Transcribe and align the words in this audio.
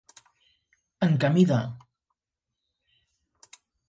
En 1.07 1.13
camí 1.23 1.43
de. 1.51 1.59